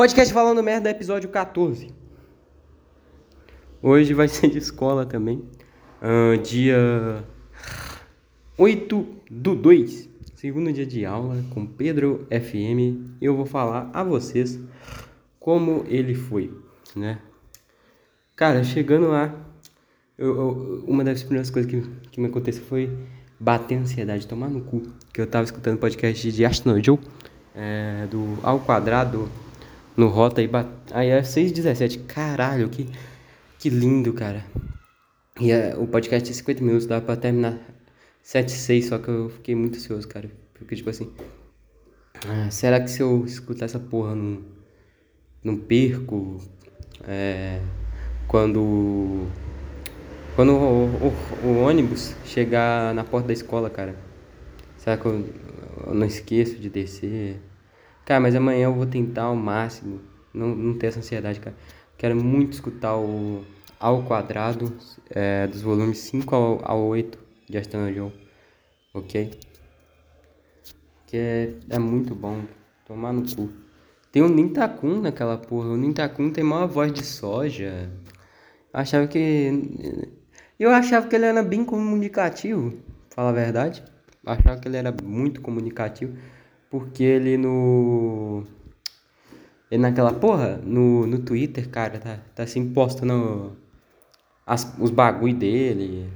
[0.00, 1.92] Podcast Falando Merda, episódio 14.
[3.82, 5.44] Hoje vai ser de escola também.
[6.00, 7.22] Uh, dia
[8.56, 13.18] 8 do 2, segundo dia de aula com Pedro FM.
[13.20, 14.58] Eu vou falar a vocês
[15.38, 16.50] como ele foi,
[16.96, 17.18] né?
[18.34, 19.34] Cara, chegando lá,
[20.16, 22.90] eu, eu, uma das primeiras coisas que, que me aconteceu foi
[23.38, 24.80] bater ansiedade, tomar no cu.
[25.12, 26.98] Que eu tava escutando podcast de Ashton Joe,
[27.54, 29.28] é, do Ao Quadrado
[30.00, 30.70] no Rota e bate...
[30.92, 32.06] aí é 6h17.
[32.06, 32.88] Caralho, que,
[33.58, 34.44] que lindo, cara.
[35.38, 37.58] E é, o podcast de 50 minutos dá pra terminar
[38.22, 40.30] 7 6, só que eu fiquei muito ansioso, cara.
[40.54, 41.12] Porque, tipo assim.
[42.26, 44.42] Ah, será que se eu escutar essa porra não,
[45.44, 46.40] não perco?
[47.06, 47.60] É,
[48.26, 49.26] quando.
[50.34, 51.12] Quando o,
[51.44, 53.94] o, o, ônibus chegar na porta da escola, cara.
[54.78, 55.26] Será que eu,
[55.86, 57.38] eu não esqueço de descer?
[58.10, 60.00] Cara, mas amanhã eu vou tentar ao máximo
[60.34, 61.54] não, não ter essa ansiedade, cara.
[61.96, 63.44] Quero muito escutar o
[63.78, 64.76] Ao Quadrado
[65.10, 67.16] é, dos volumes 5 ao, ao 8
[67.48, 68.10] de Astana Joe,
[68.92, 69.30] ok?
[71.06, 72.42] Que é, é muito bom.
[72.84, 73.48] Tomar no cu.
[74.10, 75.68] Tem o Nintakun naquela porra.
[75.68, 77.88] O Nintakun tem maior voz de soja.
[78.74, 79.52] Achava que.
[80.58, 82.76] Eu achava que ele era bem comunicativo,
[83.10, 83.84] fala a verdade.
[84.26, 86.18] Achava que ele era muito comunicativo.
[86.70, 88.44] Porque ele no.
[89.70, 93.56] Ele naquela porra, no, no Twitter, cara, tá, tá assim, postando
[94.46, 96.08] as, os bagulho dele.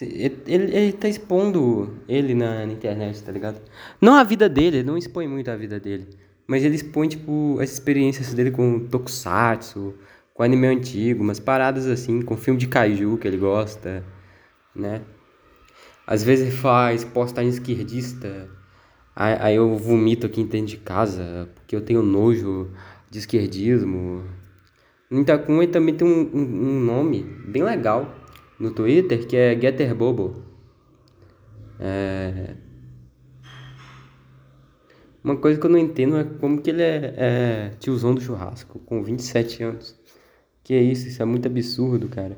[0.00, 3.60] Ele, ele, ele tá expondo ele na, na, internet, tá ligado?
[4.00, 6.08] Não a vida dele, ele não expõe muito a vida dele.
[6.46, 9.94] Mas ele expõe, tipo, as experiências dele com Tokusatsu,
[10.32, 14.04] com anime antigo, umas paradas assim, com filme de kaiju que ele gosta,
[14.74, 15.02] né?
[16.06, 18.48] Às vezes ele faz postagem esquerdista
[19.20, 22.70] Aí, aí eu vomito aqui dentro de casa, porque eu tenho nojo
[23.10, 24.24] de esquerdismo.
[25.10, 28.16] No Itacunha também tem um, um, um, nome bem legal
[28.58, 30.42] no Twitter, que é Getter Bobo.
[31.78, 32.54] É...
[35.22, 38.78] Uma coisa que eu não entendo é como que ele é, é tiozão do churrasco,
[38.78, 40.00] com 27 anos.
[40.64, 42.34] Que é isso, isso é muito absurdo, cara.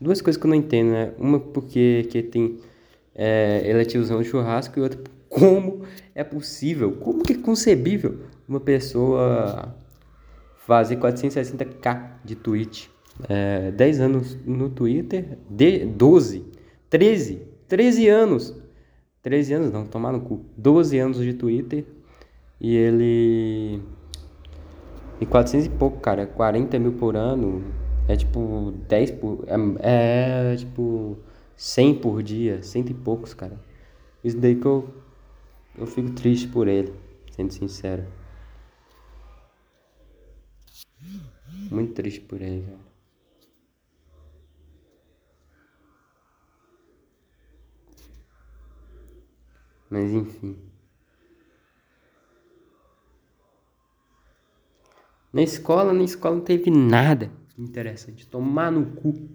[0.00, 1.12] Duas coisas que eu não entendo, né?
[1.16, 2.58] Uma porque que tem,
[3.14, 5.00] é, ele é tiozão do churrasco e outra
[5.34, 5.82] como
[6.14, 9.74] é possível, como que é concebível uma pessoa
[10.58, 12.88] fazer 460k de tweet,
[13.28, 16.44] é, 10 anos no Twitter, de 12,
[16.88, 18.54] 13, 13 anos,
[19.22, 21.84] 13 anos não, tomar no cu, 12 anos de Twitter
[22.60, 23.82] e ele
[25.20, 27.64] e 400 e pouco, cara, 40 mil por ano,
[28.06, 29.44] é tipo 10 por,
[29.80, 31.18] é, é tipo
[31.56, 33.58] 100 por dia, cento e poucos, cara.
[34.22, 34.88] Isso daí que eu
[35.76, 36.94] eu fico triste por ele,
[37.30, 38.06] sendo sincero.
[41.70, 42.94] Muito triste por ele, cara.
[49.90, 50.58] Mas enfim.
[55.32, 58.26] Na escola, na escola não teve nada interessante.
[58.26, 59.28] Tomar no cu.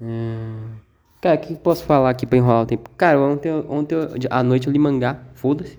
[0.00, 0.87] É...
[1.20, 2.88] Cara, o que posso falar aqui pra enrolar o tempo?
[2.96, 3.96] Cara, ontem, ontem
[4.30, 5.76] à noite eu li mangá, foda-se.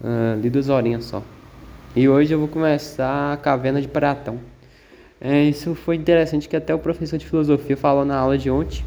[0.00, 1.22] Uh, li duas horinhas só.
[1.94, 4.40] E hoje eu vou começar a Caverna de Pratão.
[5.20, 8.82] É, isso foi interessante que até o professor de filosofia falou na aula de ontem.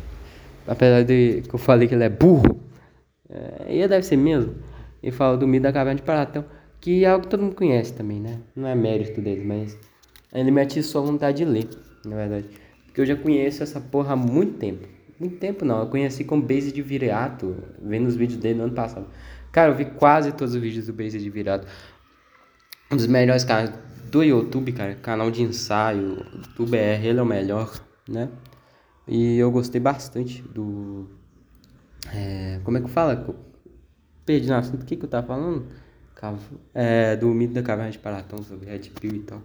[0.67, 2.59] Apesar de que eu falei que ele é burro.
[3.29, 4.55] É, e deve ser mesmo.
[5.03, 6.43] Ele falou do mito da Caverna de Platão.
[6.79, 8.39] Que é algo que todo mundo conhece também, né?
[8.55, 9.77] Não é mérito dele, mas
[10.33, 11.69] ele me atiçou a vontade de ler,
[12.03, 12.45] na verdade.
[12.87, 14.87] Porque eu já conheço essa porra há muito tempo.
[15.21, 18.73] Muito tempo não, eu conheci com Base de Viriato, vendo os vídeos dele no ano
[18.73, 19.05] passado.
[19.51, 21.67] Cara, eu vi quase todos os vídeos do Base de Viriato.
[22.91, 23.71] Um dos melhores canais
[24.09, 27.71] do YouTube, cara, canal de ensaio, do BR, ele é o melhor,
[28.09, 28.29] né?
[29.07, 31.07] E eu gostei bastante do.
[32.11, 33.23] É, como é que fala?
[34.25, 35.67] Perdi no assunto, o que, que eu tava falando?
[36.73, 39.43] É, do mito da caverna de Platão, sobre Red Pill e tal.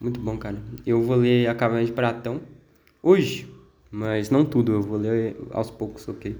[0.00, 0.56] Muito bom, cara.
[0.86, 2.40] Eu vou ler a caverna de Platão
[3.02, 3.52] hoje
[3.92, 6.36] mas não tudo, eu vou ler aos poucos, ok?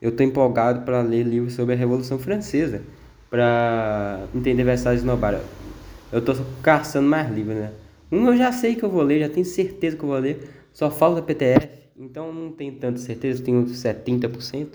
[0.00, 2.82] Eu estou empolgado para ler livros sobre a Revolução Francesa,
[3.30, 5.44] para entender Versalhes Nobara.
[6.10, 7.72] Eu estou caçando mais livros, né?
[8.10, 10.48] Um eu já sei que eu vou ler, já tenho certeza que eu vou ler,
[10.72, 14.68] só falta PTF, então não tenho tanta certeza, tenho 70%,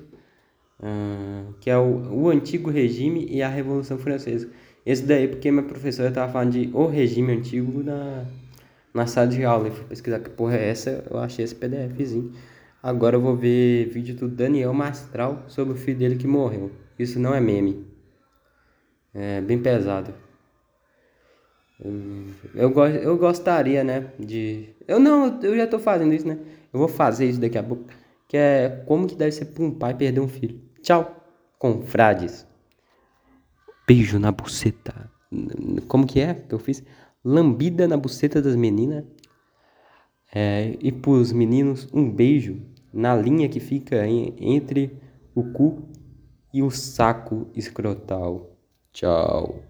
[0.79, 4.49] uh, que é o, o Antigo Regime e a Revolução Francesa.
[4.85, 8.25] Esse daí porque minha professora estava falando de o regime antigo na
[8.93, 12.33] na sala de aula e fui pesquisar que porra é essa, eu achei esse PDFzinho.
[12.81, 16.71] Agora eu vou ver vídeo do Daniel Mastral sobre o filho dele que morreu.
[16.97, 17.85] Isso não é meme.
[19.13, 20.13] É bem pesado.
[22.53, 24.69] Eu, go eu gostaria, né, de...
[24.87, 26.37] Eu não, eu já tô fazendo isso, né?
[26.73, 27.85] Eu vou fazer isso daqui a pouco.
[28.27, 30.59] Que é como que deve ser pra um pai perder um filho.
[30.81, 31.23] Tchau,
[31.57, 32.45] confrades.
[33.87, 35.09] Beijo na buceta.
[35.87, 36.83] Como que é que eu fiz?
[37.23, 39.05] Lambida na buceta das meninas.
[40.33, 42.61] É, e pros meninos, um beijo
[42.93, 44.97] na linha que fica entre
[45.33, 45.89] o cu
[46.53, 48.55] e o saco escrotal.
[48.91, 49.68] Tchau.